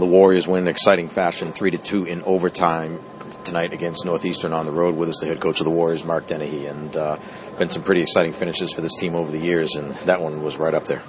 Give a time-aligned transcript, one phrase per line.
[0.00, 3.02] the Warriors win in exciting fashion, three to two in overtime
[3.44, 4.94] tonight against Northeastern on the road.
[4.96, 7.18] With us, the head coach of the Warriors, Mark Dennehy, and uh,
[7.58, 10.58] been some pretty exciting finishes for this team over the years, and that one was
[10.58, 11.02] right up there.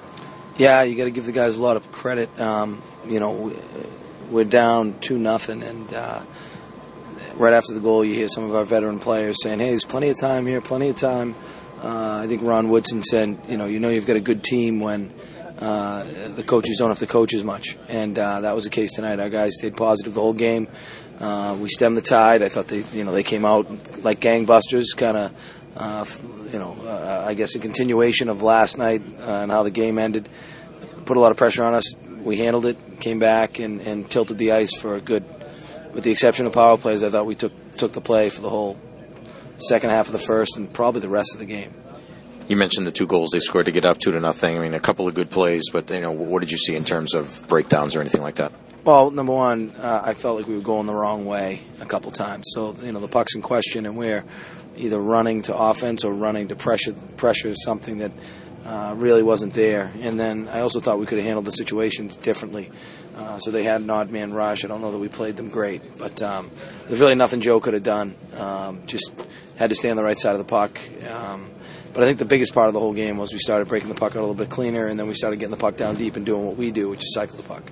[0.57, 2.39] Yeah, you got to give the guys a lot of credit.
[2.39, 3.53] Um, you know,
[4.29, 6.21] we're down two nothing, and uh,
[7.35, 10.09] right after the goal, you hear some of our veteran players saying, "Hey, there's plenty
[10.09, 11.35] of time here, plenty of time."
[11.83, 14.79] Uh, I think Ron Woodson said, "You know, you know you've got a good team
[14.79, 15.13] when."
[15.61, 16.03] Uh,
[16.35, 19.19] the coaches don't have to coach as much, and uh, that was the case tonight.
[19.19, 20.67] Our guys stayed positive the whole game.
[21.19, 22.41] Uh, we stemmed the tide.
[22.41, 25.31] I thought they, you know, they came out like gangbusters, kind of,
[25.77, 26.05] uh,
[26.51, 29.99] you know, uh, I guess a continuation of last night uh, and how the game
[29.99, 30.27] ended.
[31.05, 31.93] Put a lot of pressure on us.
[32.23, 35.23] We handled it, came back, and, and tilted the ice for a good.
[35.93, 38.49] With the exception of power plays, I thought we took took the play for the
[38.49, 38.79] whole
[39.57, 41.71] second half of the first and probably the rest of the game.
[42.47, 44.57] You mentioned the two goals they scored to get up two to nothing.
[44.57, 46.83] I mean, a couple of good plays, but you know, what did you see in
[46.83, 48.51] terms of breakdowns or anything like that?
[48.83, 52.11] Well, number one, uh, I felt like we were going the wrong way a couple
[52.11, 52.45] times.
[52.47, 54.25] So you know, the puck's in question, and we're
[54.75, 56.93] either running to offense or running to pressure.
[57.15, 58.11] Pressure is something that
[58.65, 59.91] uh, really wasn't there.
[60.01, 62.71] And then I also thought we could have handled the situation differently.
[63.15, 64.63] Uh, so they had an odd man rush.
[64.63, 66.49] I don't know that we played them great, but um,
[66.87, 68.15] there's really nothing Joe could have done.
[68.37, 69.11] Um, just
[69.57, 70.79] had to stay on the right side of the puck.
[71.07, 71.49] Um,
[71.93, 73.95] but I think the biggest part of the whole game was we started breaking the
[73.95, 76.15] puck out a little bit cleaner, and then we started getting the puck down deep
[76.15, 77.63] and doing what we do, which is cycle the puck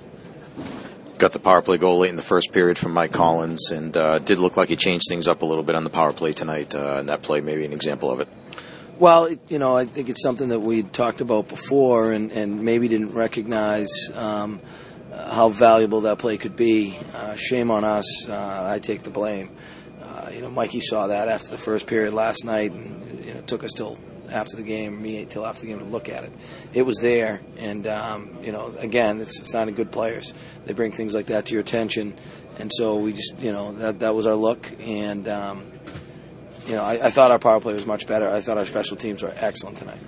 [1.19, 4.19] got the power play goal late in the first period from Mike Collins, and uh,
[4.19, 6.73] did look like he changed things up a little bit on the power play tonight.
[6.73, 8.27] Uh, and that play, maybe an example of it.
[8.97, 12.87] Well, you know, I think it's something that we talked about before, and, and maybe
[12.87, 14.61] didn't recognize um,
[15.13, 16.97] how valuable that play could be.
[17.13, 18.27] Uh, shame on us.
[18.27, 19.51] Uh, I take the blame.
[20.09, 23.39] Uh, you know, Mikey saw that after the first period last night, and you know,
[23.39, 23.97] it took us till
[24.31, 26.31] after the game, me till after the game to look at it.
[26.73, 30.33] It was there, and um, you know, again, it's a sign of good players.
[30.65, 32.15] They bring things like that to your attention,
[32.57, 35.71] and so we just, you know, that that was our look, and um,
[36.65, 38.29] you know, I, I thought our power play was much better.
[38.29, 39.99] I thought our special teams were excellent tonight.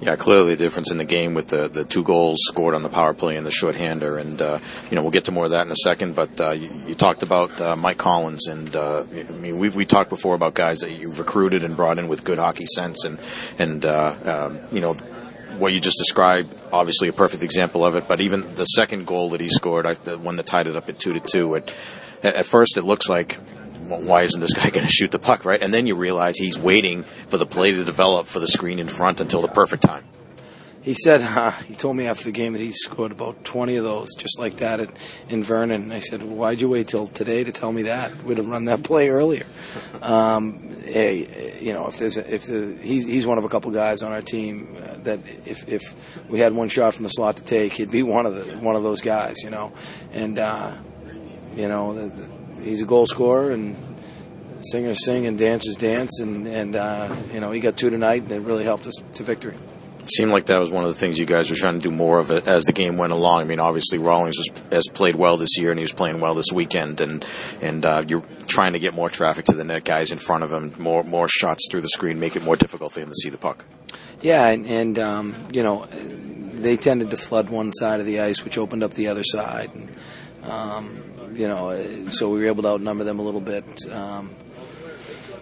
[0.00, 2.88] Yeah, clearly the difference in the game with the, the two goals scored on the
[2.88, 4.60] power play and the shorthander, and uh,
[4.90, 6.14] you know we'll get to more of that in a second.
[6.14, 9.84] But uh, you, you, talked about uh, Mike Collins, and uh, I mean we we
[9.84, 13.18] talked before about guys that you've recruited and brought in with good hockey sense, and
[13.58, 14.94] and uh, um, you know
[15.58, 18.06] what you just described, obviously a perfect example of it.
[18.06, 20.88] But even the second goal that he scored, I, the one that tied it up
[20.88, 21.74] at two to two, it,
[22.22, 23.36] at first it looks like
[23.88, 25.62] why isn't this guy going to shoot the puck, right?
[25.62, 28.88] And then you realize he's waiting for the play to develop for the screen in
[28.88, 30.04] front until the perfect time.
[30.82, 33.84] He said, uh, he told me after the game that he scored about 20 of
[33.84, 34.90] those just like that at,
[35.28, 35.92] in Vernon.
[35.92, 38.24] I said, well, why'd you wait till today to tell me that?
[38.24, 39.46] We'd have run that play earlier.
[40.00, 43.70] Um, hey, you know, if there's a, if the, he's, he's one of a couple
[43.72, 45.94] guys on our team uh, that if, if
[46.28, 48.76] we had one shot from the slot to take, he'd be one of the, one
[48.76, 49.72] of those guys, you know,
[50.12, 50.72] and, uh,
[51.56, 52.37] you know, the, the,
[52.68, 53.76] he's a goal scorer and
[54.60, 58.32] singers sing and dancers dance, and and uh, you know he got two tonight, and
[58.32, 59.56] it really helped us to victory.
[60.00, 61.90] It seemed like that was one of the things you guys were trying to do
[61.90, 63.42] more of as the game went along.
[63.42, 66.34] I mean, obviously Rawlings was, has played well this year, and he was playing well
[66.34, 67.24] this weekend, and
[67.60, 70.52] and uh, you're trying to get more traffic to the net, guys in front of
[70.52, 73.28] him, more more shots through the screen, make it more difficult for him to see
[73.28, 73.64] the puck.
[74.20, 78.44] Yeah, and, and um, you know they tended to flood one side of the ice,
[78.44, 79.70] which opened up the other side.
[79.74, 79.90] And,
[80.50, 81.07] um,
[81.38, 83.64] you know, so we were able to outnumber them a little bit.
[83.90, 84.34] Um,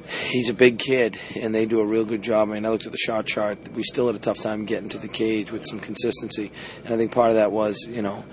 [0.07, 2.51] he's a big kid, and they do a real good job.
[2.51, 3.59] I mean, I looked at the shot chart.
[3.73, 6.53] We still had a tough time getting to the cage with some consistency,
[6.85, 8.25] and I think part of that was, you know,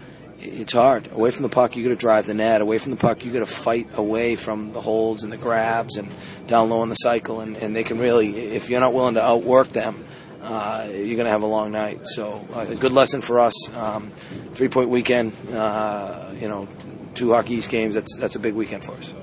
[0.45, 1.09] it's hard.
[1.11, 2.59] Away from the puck, you got to drive the net.
[2.59, 5.95] Away from the puck, you got to fight away from the holds and the grabs
[5.95, 6.13] and
[6.47, 7.39] down low in the cycle.
[7.39, 10.03] And, and they can really, if you're not willing to outwork them,
[10.41, 12.01] uh, you're going to have a long night.
[12.03, 13.53] So uh, a good lesson for us.
[13.71, 14.09] Um,
[14.53, 15.31] three point weekend.
[15.49, 16.67] Uh, you know,
[17.15, 17.95] two Hockey East games.
[17.95, 19.13] That's that's a big weekend for us.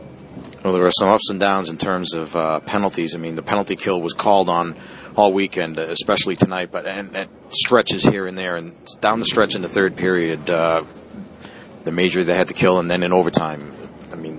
[0.63, 3.15] Well, there were some ups and downs in terms of uh, penalties.
[3.15, 4.77] I mean, the penalty kill was called on
[5.17, 9.55] all weekend, especially tonight, but and, and stretches here and there, and down the stretch
[9.55, 10.85] in the third period, uh,
[11.85, 13.75] the major they had to kill, and then in overtime.
[14.13, 14.39] I mean,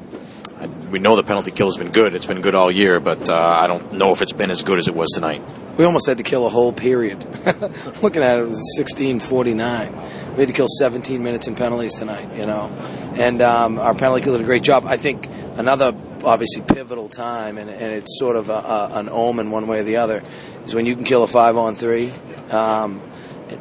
[0.59, 2.13] I, we know the penalty kill has been good.
[2.13, 4.77] It's been good all year, but uh, I don't know if it's been as good
[4.77, 5.42] as it was tonight.
[5.77, 7.24] We almost had to kill a whole period.
[8.04, 10.20] Looking at it, it was 16:49.
[10.31, 12.69] We had to kill 17 minutes in penalties tonight, you know,
[13.16, 14.86] and um, our penalty kill did a great job.
[14.86, 15.94] I think another
[16.24, 19.83] obviously pivotal time, and, and it's sort of a, a, an omen one way or
[19.83, 20.24] the other,
[20.66, 22.12] is when you can kill a five on three
[22.50, 23.01] um,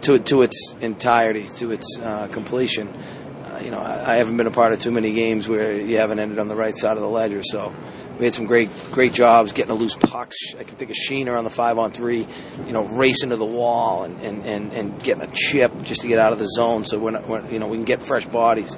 [0.03, 2.89] to to its entirety, to its uh, completion.
[2.89, 5.99] Uh, you know, I, I haven't been a part of too many games where you
[5.99, 7.43] haven't ended on the right side of the ledger.
[7.43, 7.75] So
[8.21, 10.33] we had some great great jobs getting a loose puck.
[10.59, 12.27] I can think of Sheener on the five on three,
[12.67, 16.09] you know, racing to the wall and, and, and, and getting a chip just to
[16.09, 18.27] get out of the zone so we're, not, we're you know we can get fresh
[18.27, 18.77] bodies.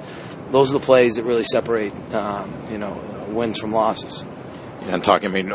[0.51, 2.93] Those are the plays that really separate um, you know
[3.27, 4.23] wins from losses.
[4.83, 5.53] And talking, I mean,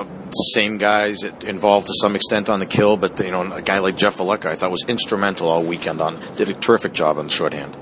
[0.53, 3.97] same guys involved to some extent on the kill, but you know, a guy like
[3.97, 6.19] Jeff Valeka, I thought was instrumental all weekend on.
[6.37, 7.75] Did a terrific job on the shorthand.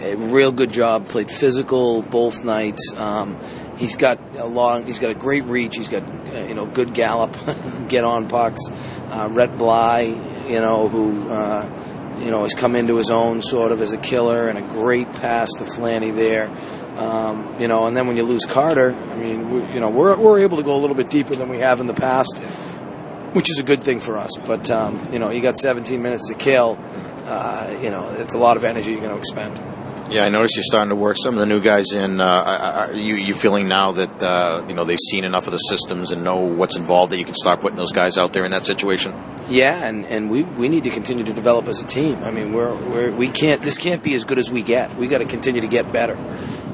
[0.00, 1.08] A real good job.
[1.08, 2.92] Played physical both nights.
[2.96, 3.38] Um,
[3.78, 4.86] He's got a long.
[4.86, 5.76] He's got a great reach.
[5.76, 7.36] He's got uh, you know good gallop,
[7.88, 8.60] get on pucks.
[8.70, 10.00] Uh, Rhett Bly,
[10.48, 13.96] you know who uh, you know has come into his own sort of as a
[13.96, 16.50] killer and a great pass to Flanny there.
[16.98, 20.18] Um, you know, and then when you lose Carter, I mean, we, you know, we're
[20.18, 22.36] we're able to go a little bit deeper than we have in the past,
[23.34, 24.32] which is a good thing for us.
[24.44, 26.76] But um, you know, you got 17 minutes to kill.
[27.26, 29.60] Uh, you know, it's a lot of energy you're going to expend.
[30.10, 32.20] Yeah, I noticed you're starting to work some of the new guys in.
[32.20, 35.58] Uh, are you you feeling now that uh, you know they've seen enough of the
[35.58, 38.52] systems and know what's involved that you can start putting those guys out there in
[38.52, 39.12] that situation?
[39.50, 42.22] Yeah, and, and we, we need to continue to develop as a team.
[42.22, 44.94] I mean, we're, we're we can't this can't be as good as we get.
[44.96, 46.16] We got to continue to get better.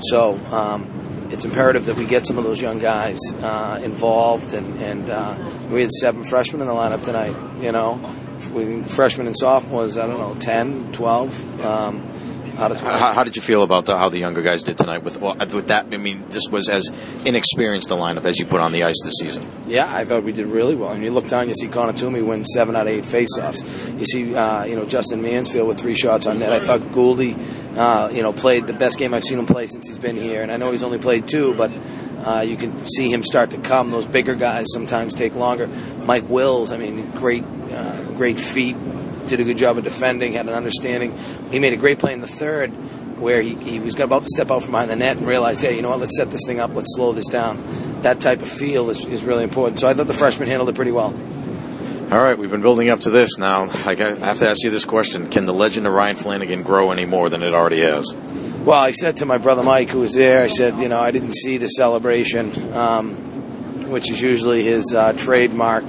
[0.01, 4.53] So um, it's imperative that we get some of those young guys uh, involved.
[4.53, 5.37] And and uh,
[5.71, 7.35] we had seven freshmen in the lineup tonight.
[7.61, 7.97] You know,
[8.87, 9.99] freshmen and sophomores.
[9.99, 11.61] I don't know, 10, 12.
[11.61, 12.14] Um,
[12.57, 15.03] how, how, did you feel about the, how the younger guys did tonight?
[15.03, 16.89] With well, with that, I mean, this was as
[17.25, 19.47] inexperienced a lineup as you put on the ice this season.
[19.67, 20.93] Yeah, I thought we did really well.
[20.93, 23.99] And you look down, you see Connor Toomey win seven out of eight faceoffs.
[23.99, 26.53] You see, uh, you know, Justin Mansfield with three shots on net.
[26.53, 27.37] I thought Gouldy,
[27.77, 30.43] uh, you know, played the best game I've seen him play since he's been here.
[30.43, 31.71] And I know he's only played two, but.
[32.25, 33.91] Uh, you can see him start to come.
[33.91, 35.67] Those bigger guys sometimes take longer.
[36.07, 38.77] Mike Wills, I mean, great, uh, great feet,
[39.27, 41.17] did a good job of defending, had an understanding.
[41.51, 42.71] He made a great play in the third
[43.19, 45.77] where he, he was about to step out from behind the net and realized, hey,
[45.77, 47.63] you know what, let's set this thing up, let's slow this down.
[48.03, 49.81] That type of feel is, is really important.
[49.81, 51.15] So I thought the freshman handled it pretty well.
[52.11, 53.63] All right, we've been building up to this now.
[53.63, 57.07] I have to ask you this question Can the legend of Ryan Flanagan grow any
[57.07, 58.15] more than it already has?
[58.15, 61.11] Well, I said to my brother Mike, who was there, I said, you know, I
[61.11, 65.85] didn't see the celebration, um, which is usually his uh, trademark.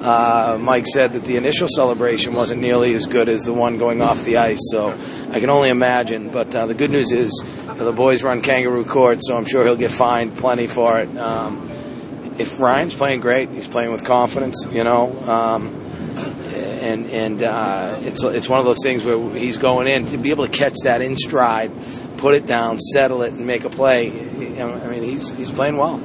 [0.00, 4.00] Uh, Mike said that the initial celebration wasn't nearly as good as the one going
[4.00, 4.98] off the ice, so
[5.30, 6.30] I can only imagine.
[6.30, 7.44] But uh, the good news is
[7.76, 11.14] the boys run kangaroo court, so I'm sure he'll get fined plenty for it.
[11.18, 11.68] Um,
[12.38, 15.12] if Ryan's playing great, he's playing with confidence, you know.
[15.28, 15.76] Um,
[16.54, 20.30] and and uh, it's it's one of those things where he's going in to be
[20.30, 21.70] able to catch that in stride,
[22.16, 24.08] put it down, settle it, and make a play.
[24.08, 26.00] I mean, he's he's playing well.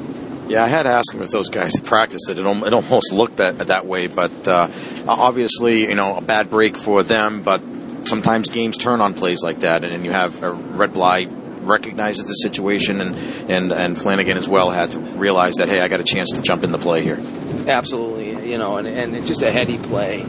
[0.47, 2.38] Yeah, I had to ask him if those guys practiced it.
[2.38, 4.69] It, almost looked that that way, but uh,
[5.07, 7.42] obviously, you know, a bad break for them.
[7.42, 7.62] But
[8.03, 11.25] sometimes games turn on plays like that, and you have a Rhett Bly
[11.62, 13.15] recognizes the situation, and,
[13.50, 16.42] and and Flanagan as well had to realize that hey, I got a chance to
[16.42, 17.19] jump in the play here.
[17.68, 20.21] Absolutely, you know, and and just a heady play.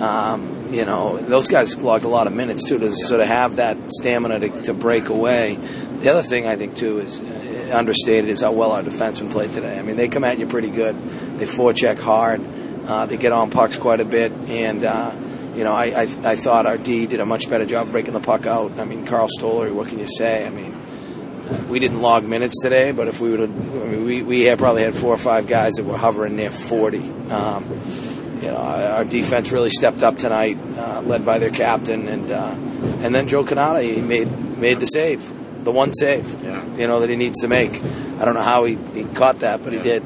[0.00, 3.56] Um, you know, those guys logged a lot of minutes too to sort of have
[3.56, 5.56] that stamina to, to break away.
[5.56, 7.18] The other thing I think too is
[7.72, 9.78] understated is how well our defensemen played today.
[9.78, 10.96] I mean, they come at you pretty good.
[11.38, 12.40] They forecheck hard.
[12.86, 15.12] Uh, they get on pucks quite a bit, and uh,
[15.54, 18.20] you know, I, I I thought our D did a much better job breaking the
[18.20, 18.78] puck out.
[18.78, 20.46] I mean, Karl Stollery, what can you say?
[20.46, 20.76] I mean,
[21.68, 24.58] we didn't log minutes today, but if we would have, I mean, we we had
[24.58, 27.10] probably had four or five guys that were hovering near forty.
[27.30, 27.64] Um,
[28.42, 32.54] you know, our defense really stepped up tonight, uh, led by their captain, and uh,
[33.02, 35.35] and then Joe Cannata he made made the save
[35.66, 36.64] the one save, yeah.
[36.76, 37.82] you know, that he needs to make.
[38.18, 39.78] I don't know how he, he caught that, but yeah.
[39.80, 40.04] he did.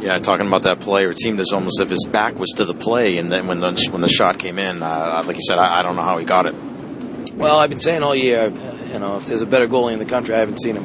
[0.00, 2.74] Yeah, talking about that play, it seemed as almost if his back was to the
[2.74, 5.80] play, and then when the when the shot came in, uh, like you said, I,
[5.80, 6.54] I, don't know how he got it.
[7.34, 10.04] Well, I've been saying all year, you know, if there's a better goalie in the
[10.04, 10.84] country, I haven't seen him,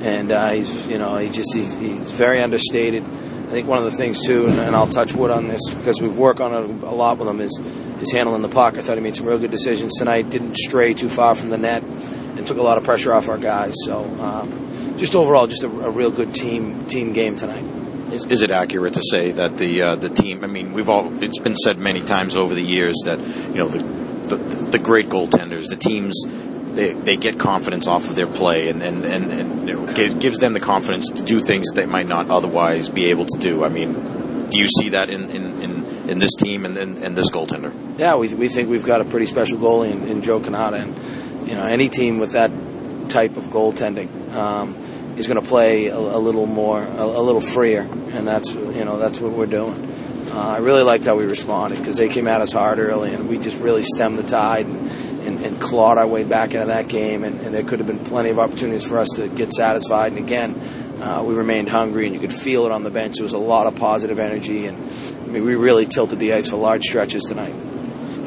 [0.00, 3.04] and uh, he's, you know, he just he's, he's, very understated.
[3.04, 6.00] I think one of the things too, and, and I'll touch wood on this because
[6.00, 7.60] we've worked on it a lot with him, is
[8.00, 8.78] is handling the puck.
[8.78, 10.30] I thought he made some real good decisions tonight.
[10.30, 11.84] Didn't stray too far from the net
[12.38, 13.74] and took a lot of pressure off our guys.
[13.84, 17.64] So um, just overall, just a, a, real good team team game tonight.
[18.12, 20.44] Is, is it accurate to say that the uh, the team?
[20.44, 23.68] I mean, we've all it's been said many times over the years that you know
[23.68, 23.82] the
[24.28, 26.24] the, the great goaltenders, the teams.
[26.68, 30.52] They, they get confidence off of their play and, and, and, and know, gives them
[30.52, 33.64] the confidence to do things that they might not otherwise be able to do.
[33.64, 37.16] I mean, do you see that in, in, in, in this team and, and, and,
[37.16, 37.72] this goaltender?
[37.98, 40.94] Yeah, we, we think we've got a pretty special goalie in, in Joe Cannata, and
[41.48, 42.50] you know, any team with that
[43.08, 44.74] type of goaltending um,
[45.16, 48.84] is going to play a, a, little more, a, a, little freer, and that's you
[48.84, 49.86] know that's what we're doing.
[50.30, 53.28] Uh, I really liked how we responded because they came at us hard early, and
[53.28, 54.66] we just really stemmed the tide.
[54.66, 57.86] And, and, and clawed our way back into that game, and, and there could have
[57.86, 60.12] been plenty of opportunities for us to get satisfied.
[60.12, 60.54] And again,
[61.02, 63.16] uh, we remained hungry, and you could feel it on the bench.
[63.16, 66.48] There was a lot of positive energy, and I mean, we really tilted the ice
[66.48, 67.54] for large stretches tonight.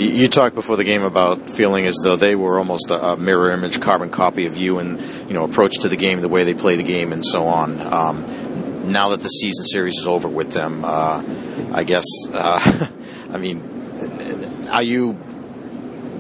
[0.02, 3.80] You, talked before the game about feeling as though they were almost a, mirror image,
[3.80, 6.76] carbon copy of you, and you know approach to the game, the way they play
[6.76, 7.80] the game, and so on.
[7.80, 11.24] Um, now that the season series is over with them, uh,
[11.72, 12.06] I guess.
[12.32, 12.88] Uh,
[13.32, 15.20] I mean, are you,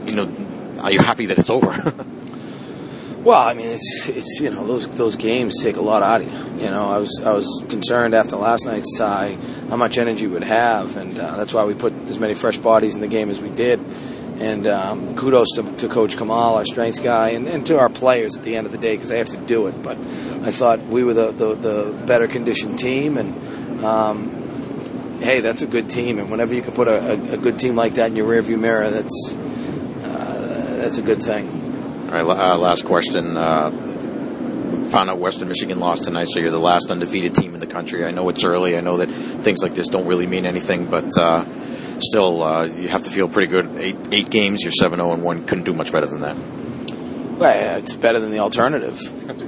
[0.06, 1.94] you know, are you happy that it's over?
[3.24, 6.28] Well, I mean, it's it's you know those those games take a lot out of
[6.34, 6.66] you.
[6.66, 9.38] You know, I was I was concerned after last night's tie
[9.70, 12.96] how much energy we'd have, and uh, that's why we put as many fresh bodies
[12.96, 13.80] in the game as we did.
[14.40, 18.36] And um, kudos to, to, Coach Kamal, our strength guy, and, and, to our players
[18.36, 19.84] at the end of the day because they have to do it.
[19.84, 25.62] But I thought we were the the, the better conditioned team, and um, hey, that's
[25.62, 26.18] a good team.
[26.18, 28.60] And whenever you can put a, a, a good team like that in your rearview
[28.60, 31.48] mirror, that's uh, that's a good thing.
[32.08, 33.38] All right, uh, last question.
[33.38, 33.70] Uh,
[34.90, 38.06] found out Western Michigan lost tonight, so you're the last undefeated team in the country.
[38.06, 38.78] I know it's early.
[38.78, 41.46] I know that things like this don't really mean anything, but uh,
[42.02, 43.78] still, uh, you have to feel pretty good.
[43.78, 45.46] Eight, eight games, you're 7 0 and 1.
[45.46, 46.36] Couldn't do much better than that.
[47.38, 49.00] Well, it's better than the alternative.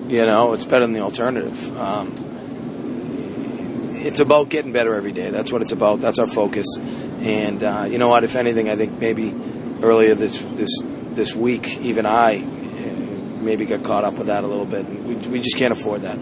[0.10, 1.78] You know, it's better than the alternative.
[1.78, 2.16] Um,
[4.06, 5.30] it's about getting better every day.
[5.30, 6.02] That's what it's about.
[6.02, 6.66] That's our focus.
[6.80, 8.24] And uh, you know what?
[8.24, 9.34] If anything, I think maybe
[9.82, 10.72] earlier this this
[11.12, 12.44] this week, even I
[13.44, 14.88] maybe got caught up with that a little bit.
[14.88, 16.18] We, we just can't afford that.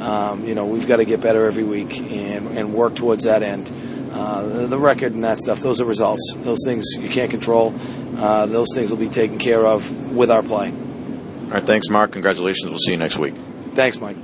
[0.00, 3.42] Um, you know, we've got to get better every week and, and work towards that
[3.42, 3.70] end.
[4.14, 6.34] Uh, the, record and that stuff, those are results.
[6.36, 7.74] Those things you can't control.
[8.16, 10.70] Uh, those things will be taken care of with our play.
[10.70, 12.12] All right, thanks, Mark.
[12.12, 12.70] Congratulations.
[12.70, 13.34] We'll see you next week.
[13.74, 14.16] Thanks, Mike.